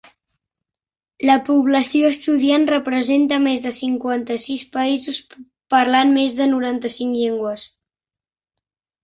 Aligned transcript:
La 1.29 1.33
població 1.49 2.07
estudiant 2.13 2.65
representa 2.71 3.39
més 3.43 3.61
de 3.67 3.73
cinquanta-sis 3.79 4.65
països 4.79 5.21
parlant 5.75 6.17
més 6.17 6.35
de 6.41 6.49
noranta-cinc 6.57 7.17
llengües. 7.21 7.69